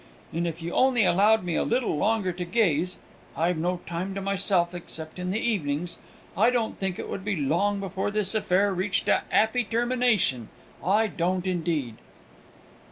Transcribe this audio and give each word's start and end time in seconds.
And 0.33 0.47
if 0.47 0.63
you 0.63 0.73
only 0.73 1.03
allowed 1.05 1.43
me 1.43 1.53
a 1.53 1.61
little 1.61 1.95
longer 1.95 2.31
to 2.31 2.43
gaze 2.43 2.97
(I've 3.37 3.57
no 3.57 3.81
time 3.85 4.15
to 4.15 4.19
myself 4.21 4.73
except 4.73 5.19
in 5.19 5.29
the 5.29 5.37
evenings), 5.39 5.99
I 6.35 6.49
don't 6.49 6.79
think 6.79 6.97
it 6.97 7.07
would 7.07 7.23
be 7.23 7.35
long 7.35 7.79
before 7.79 8.09
this 8.09 8.33
affair 8.33 8.73
reached 8.73 9.07
a 9.07 9.21
'appy 9.31 9.63
termination 9.63 10.49
I 10.83 11.05
don't 11.05 11.45
indeed!" 11.45 11.97